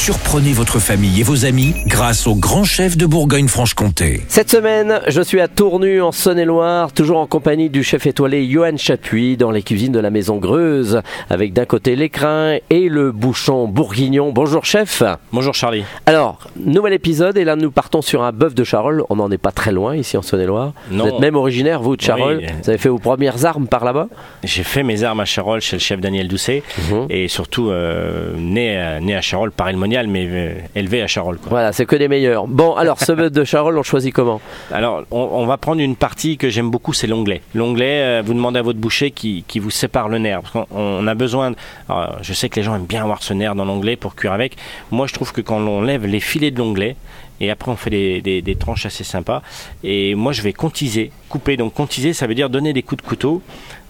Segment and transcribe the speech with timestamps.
[0.00, 4.22] Surprenez votre famille et vos amis grâce au grand chef de Bourgogne-Franche-Comté.
[4.28, 8.76] Cette semaine, je suis à Tournu en Saône-et-Loire, toujours en compagnie du chef étoilé Johan
[8.78, 13.66] Chapuis dans les cuisines de la Maison Greuze, avec d'un côté l'écrin et le bouchon
[13.66, 14.30] bourguignon.
[14.32, 15.02] Bonjour chef.
[15.32, 15.82] Bonjour Charlie.
[16.06, 19.02] Alors, nouvel épisode et là nous partons sur un bœuf de Charolles.
[19.10, 20.72] On n'en est pas très loin ici en Saône-et-Loire.
[20.90, 22.38] Vous êtes même originaire, vous, de Charolles.
[22.42, 22.46] Oui.
[22.62, 24.06] Vous avez fait vos premières armes par là-bas
[24.44, 27.06] J'ai fait mes armes à Charolles chez le chef Daniel Doucet Mhm.
[27.10, 31.06] et surtout euh, né, à, né à Charolles, par le monial, mais euh, élevé à
[31.06, 31.38] Charolles.
[31.38, 31.48] quoi.
[31.48, 32.46] Voilà, c'est que des meilleurs.
[32.46, 34.38] Bon, alors ce bœuf de Charolles, on choisit comment?
[34.70, 37.40] Alors, on, on va prendre une partie que j'aime beaucoup, c'est l'onglet.
[37.54, 40.42] L'onglet, euh, vous demandez à votre boucher qui, qui vous sépare le nerf.
[40.42, 41.52] Parce qu'on on a besoin.
[41.52, 41.56] de-
[41.88, 44.32] alors, je sais que les gens aiment bien avoir ce nerf dans l'onglet pour cuire
[44.34, 44.56] avec.
[44.90, 46.96] Moi, je trouve que quand on lève les filets de l'onglet,
[47.40, 49.40] et après on fait des, des- des tranches assez sympas.
[49.84, 51.56] Et moi, je vais contiser, couper.
[51.56, 53.40] Donc, contiser, ça veut dire donner des coups de couteau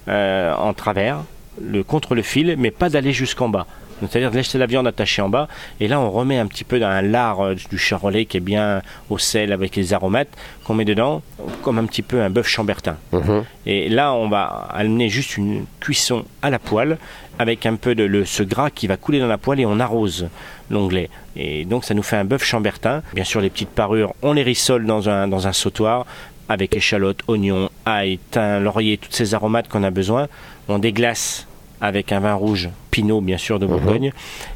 [0.06, 1.18] euh, en travers,
[1.60, 3.66] le, contre le fil, mais pas d'aller jusqu'en bas.
[4.00, 5.48] Donc, C'est-à-dire de laisser la viande attachée en bas.
[5.80, 8.40] Et là, on remet un petit peu dans un lard euh, du charolais qui est
[8.40, 10.28] bien au sel avec les aromates
[10.64, 11.22] qu'on met dedans,
[11.62, 12.96] comme un petit peu un bœuf chambertin.
[13.12, 13.44] Mhm.
[13.66, 16.98] Et là, on va amener juste une cuisson à la poêle
[17.40, 19.80] avec un peu de le- ce gras qui va couler dans la poêle et on
[19.80, 20.28] arrose
[20.70, 21.08] l'onglet.
[21.36, 23.02] Et donc, ça nous fait un bœuf chambertin.
[23.14, 26.06] Bien sûr, les petites parures, on les rissole dans un, dans un sautoir
[26.48, 30.28] avec échalotes, oignons, ail, thym, laurier, tous ces aromates qu'on a besoin.
[30.68, 31.46] On déglace
[31.80, 34.12] avec un vin rouge, Pinot bien sûr de Bourgogne.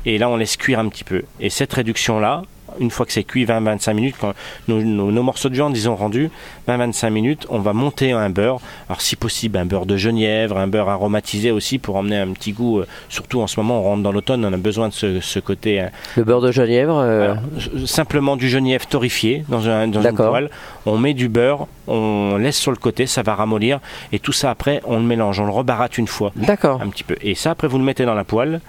[0.07, 1.23] Et là, on laisse cuire un petit peu.
[1.41, 2.43] Et cette réduction-là,
[2.81, 4.33] une fois que c'est cuit 20-25 minutes, quand
[4.69, 6.31] nos, nos- nos morceaux de viande ils ont rendu
[6.69, 8.61] 20-25 minutes, on va monter un beurre.
[8.89, 12.53] Alors si possible un beurre de genièvre, un beurre aromatisé aussi pour emmener un petit
[12.53, 12.81] goût.
[12.81, 15.39] euh, surtout en ce moment, on rentre dans l'automne, on a besoin de ce, ce
[15.39, 15.81] côté.
[15.81, 17.37] euh, Le beurre de Genièvre euh, alors,
[17.87, 20.51] simplement du genièvre torréfié dans, un, dans une poêle.
[20.87, 23.81] On met du beurre, on laisse sur le côté, ça va ramollir.
[24.13, 26.81] Et tout ça après, on le mélange, on le rebarate une fois D'accord.
[26.83, 27.17] un petit peu.
[27.23, 28.61] Et ça, après, vous le mettez dans la poêle,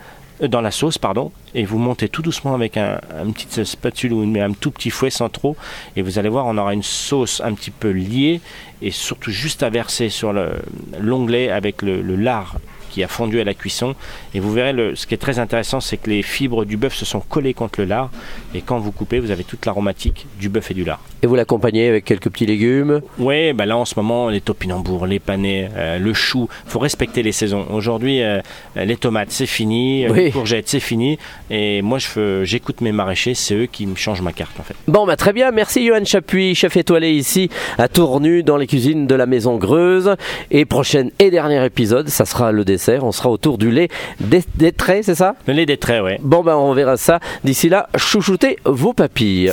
[0.48, 4.24] dans la sauce, pardon, et vous montez tout doucement avec un, un petit spatule ou
[4.24, 5.56] une- un tout petit fouet sans trop.
[5.96, 8.42] Et vous allez voir, on aura une sauce un petit peu liée
[8.82, 10.54] et surtout juste à verser sur le-
[11.00, 12.56] l'onglet avec le lard
[12.94, 13.96] qui a fondu à la cuisson.
[14.36, 16.94] Et vous verrez, le, ce qui est très intéressant, c'est que les fibres du bœuf
[16.94, 18.12] se sont collées contre le lard.
[18.54, 21.00] Et quand vous coupez, vous avez toute l'aromatique du bœuf et du lard.
[21.24, 23.02] Et vous l'accompagnez avec quelques petits légumes?
[23.18, 27.24] Oui, bah là en ce moment, les topinambours, les panais, euh, le chou, faut respecter
[27.24, 27.66] les saisons.
[27.72, 28.42] Aujourd'hui, euh,
[28.76, 30.26] les tomates, c'est fini, euh, Oui.
[30.26, 31.18] les courgettes, c'est fini.
[31.50, 31.98] Et moi,
[32.44, 34.76] j'écoute mes maraîchers, c'est eux qui me changent ma carte en fait.
[34.88, 35.50] Bon, bah, très bien.
[35.52, 37.50] Merci Johan Chapuis, chef étoilé ici
[37.80, 40.16] à Tournu dans les cuisines de la Maison Greuze.
[40.52, 42.83] Et prochain et dernier épisode, ça sera le dessert.
[42.90, 43.90] On sera autour du lait
[44.20, 45.36] des, des traits, c'est ça?
[45.48, 46.20] Le lait des traits, ouais.
[46.22, 47.20] Bon, ben on verra ça.
[47.44, 49.52] D'ici là, chouchoutez vos papilles.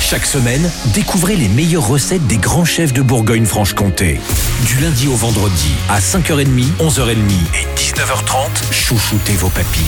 [0.00, 4.20] Chaque semaine, découvrez les meilleures recettes des grands chefs de Bourgogne-Franche-Comté.
[4.64, 6.46] Du lundi au vendredi à 5h30,
[6.78, 9.82] 11h30 et 19h30, chouchoutez vos papilles.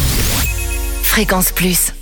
[1.04, 1.92] Fréquence Plus.